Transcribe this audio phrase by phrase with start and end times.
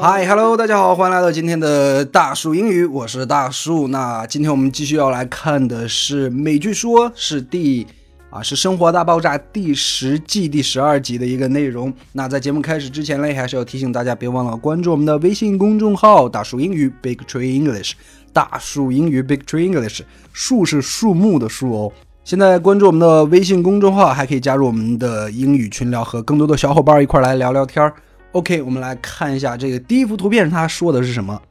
[0.00, 3.88] 嗨，Hello，大家好，欢迎来到今天的大树英语，我是大树。
[3.88, 7.86] 那今天我们继续要来看的是美剧说，是第
[8.28, 11.90] 啊是《生活大爆炸》第十季第十二集的一个内容。
[12.12, 17.92] 那在节目开始之前呢，还是要提醒大家，别忘了关注我们的微信公众号“大树英语 ”（Big Tree English）。
[18.32, 20.02] 大树英语 （Big Tree English），
[20.32, 21.92] 树是树木的树哦。
[22.24, 27.92] 现在关注我们的微信公众号，还可以加入我们的英语群聊，和更多的小伙伴一块来聊聊天儿。
[28.32, 31.42] OK，我们来看一下这个第一幅图片，它说的是什么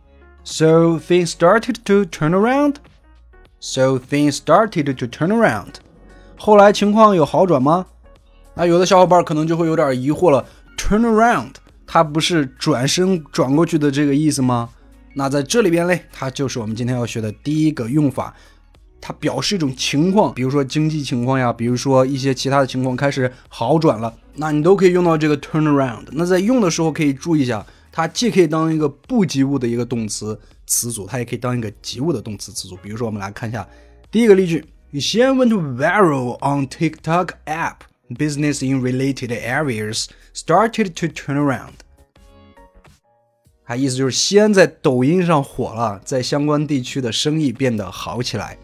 [0.43, 2.77] ？So things started to turn around.
[3.59, 5.75] So things started to turn around.
[6.37, 7.85] 后来情况有好转吗？
[8.55, 10.43] 那有的小伙伴可能就会有点疑惑了
[10.75, 11.51] ，turn around，
[11.85, 14.69] 它不是转身转过去的这个意思吗？
[15.13, 18.33] 那在这里边嘞，它就是我们今天要学的第一个用法。
[19.05, 26.05] 它表示一种情况，比如说经济情况呀，比如说一些其他的情况开始好转了，那你都可以用到这个 turn around。
[26.13, 32.77] 那在用的时候可以注意一下，它既可以当一个不及物的一个动词词组，它也可以当一个及物的动词词组。
[32.81, 33.67] 比如说，我们来看一下
[34.09, 37.79] 第一个例句：Xian went viral on TikTok app.
[38.09, 41.73] Business in related areas started to turn around.
[43.65, 48.57] 它意思就是西安在抖音上火了，在相关地区的生意变得好起来。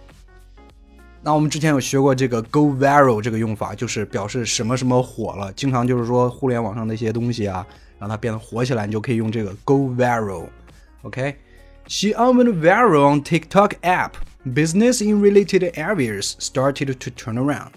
[1.23, 5.53] 那我们之前有学过这个 go viral 这个用法，就是表示什么什么火了。
[5.55, 7.67] 经常就是说互联网上的一些东西啊，
[7.99, 14.13] 让它变得火起来，你就可以用这个 go viral。OK，She went viral on TikTok app.
[14.47, 17.73] Business in related areas started to turn around.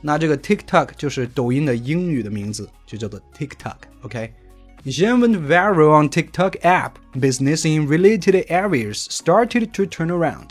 [0.00, 6.92] 那这个 TikTok 就是抖音的英语的名字，就叫做 TikTok。OK，She went viral on TikTok app.
[7.12, 10.48] Business in related areas started to turn around.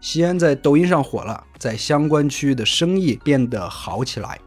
[0.00, 4.38] 西安在抖音上火了，在相关区域的生意变得好起来。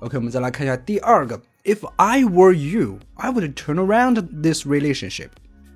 [0.00, 1.40] OK，我们再来看一下第二个。
[1.64, 5.30] If I were you, I would turn around this relationship.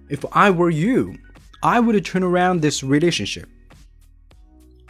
[0.09, 1.15] If I were you,
[1.61, 3.45] I would turn around this relationship.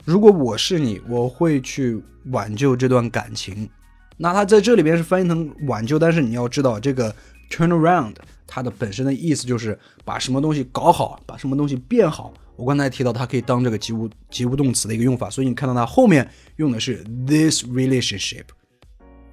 [0.05, 3.69] 如果我是你，我会去挽救这段感情。
[4.17, 7.15] 那它在这里边是翻译成挽救，但是你要知道，这个
[7.51, 8.15] turn around
[8.47, 12.33] 它的本身的意思就是把什么东西搞好，把什么东西变好。
[12.61, 18.45] 我刚才提到它可以当这个及物及物动词的一个用法，所以你看到它后面用的是 this relationship，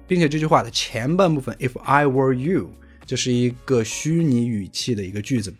[0.06, 2.70] 并且这句话的前半部分 if I were you
[3.04, 5.54] 这是一个虚拟语气的一个句子，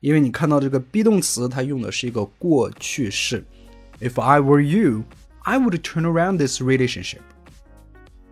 [0.00, 3.44] 因为你看到这个 be 动词它用的是一个过去式
[4.00, 5.04] ，if I were you
[5.44, 7.20] I would turn around this relationship。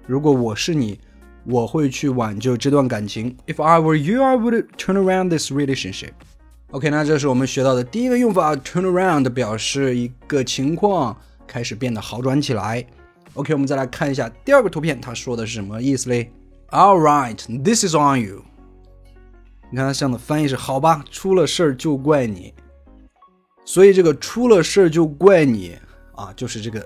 [0.08, 0.98] 如果我是你，
[1.44, 3.36] 我会去挽救这段感情。
[3.46, 6.10] If I were you I would turn around this relationship。
[6.72, 11.14] OK，那这是我们学到的第一个用法，turn around 表示一个情况
[11.46, 12.82] 开始变得好转起来。
[13.34, 16.32] OK，我们再来看一下第二个图片，它说的是什么意思嘞
[16.70, 18.42] ？All right, this is on you。
[19.70, 22.54] 你看它像的翻译是好吧，出了事儿就怪你。
[23.66, 25.76] 所以这个出了事儿就怪你
[26.14, 26.80] 啊，就是这个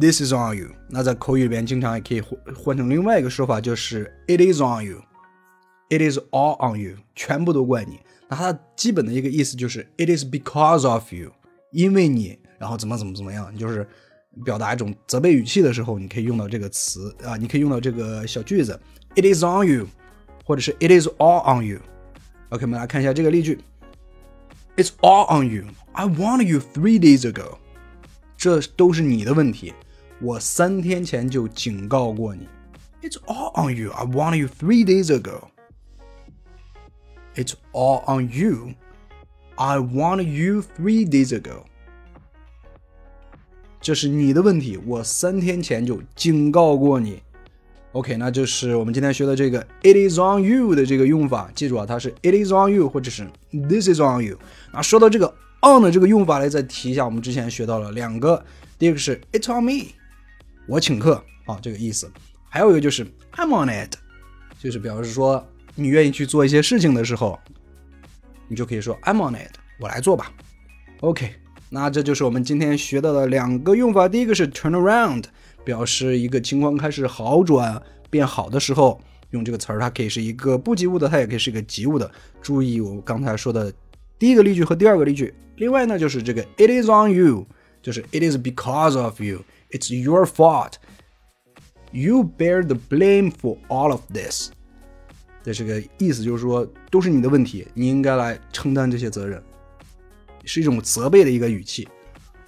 [0.00, 0.66] this is on you。
[0.90, 8.00] 那在口语里边经常也可以换换成另外一个说法，就是 it is on you，it is all on you，全部都怪你。
[8.33, 11.31] 那它基本的一个意思就是 "It is because of you"，
[11.71, 13.87] 因为你，然后怎么怎么怎么样，你就是
[14.45, 18.79] 表达一种责备语气的时候，你可以用到这个词啊，你可以用到这个小句子
[19.15, 19.87] "It is on you"，
[20.45, 23.59] 或者是 "It is all on you"。OK，我们来看一下这个例句："
[24.77, 25.65] It's all on you.
[25.93, 27.57] I warned you three days ago."
[28.37, 29.73] 这都是你的问题，
[30.21, 32.47] 我三天前就警告过你。"
[33.01, 33.91] It's all on you.
[33.91, 35.49] I warned you three days ago."
[37.36, 38.74] It's all on you.
[39.56, 41.64] I warned you three days ago.
[43.80, 47.22] 这是你的问题，我三天前就警告过你。
[47.92, 51.50] OK，那就是我们今天学的这个 "It is on you" 的这个用法。
[51.54, 54.38] 记住啊，它是 "It is on you" 或者是 "This is on you"。
[54.72, 58.44] 那说到这个 "on" 的这个用法来，再提一下，我们之前学到了两个，
[58.78, 59.92] 第一个是 "It's on me"，
[60.66, 62.10] 我请客啊，这个意思。
[62.48, 63.04] 还有一个就是
[63.36, 63.94] "I'm on it"，
[64.58, 65.44] 就是表示说。
[65.74, 67.38] 你愿意去做一些事情的时候，
[68.48, 70.32] 你就可以说 I'm on it，我来做吧。
[71.00, 71.34] OK，
[71.68, 74.08] 那这就是我们今天学到的两个用法。
[74.08, 75.24] 第一个是 turn around，
[75.64, 79.00] 表示一个情况开始好转、变好的时候，
[79.30, 82.10] 用这个词儿，它可以是一个不及物的，它也可以是一个及物的。
[82.40, 83.72] 注意我刚才说的
[84.18, 85.34] 第一个例句和第二个例句。
[85.56, 87.46] 另外呢，就是这个 it is on you，
[87.82, 94.50] 就是 it is because of you，it's your fault，you bear the blame for all of this。
[95.44, 99.40] 的这个意思，就是说都是你的问题，你应该来承担这些责任，
[100.44, 101.86] 是一种责备的一个语气。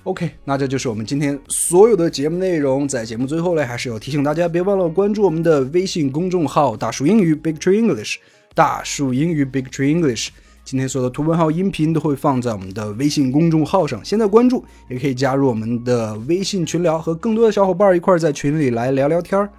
[0.04, 2.86] OK，那这就是我们今天所有的节目内容。
[2.86, 8.16] 在节目最后呢，还是要提醒大家，别忘了关注我们的微信公众号“大树英语 Big Tree English”。
[8.54, 10.28] 大树英语 Big Tree English。
[10.64, 19.50] 今天所有的图文号音频都会放在我们的微信公众号上，现在关注也可以加入我们的微信群聊，和更多的小伙伴一块在群里来聊聊天儿。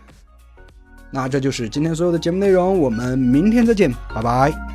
[1.10, 4.67] 那这就是今天所有的节目内容，我们明天再见，拜拜。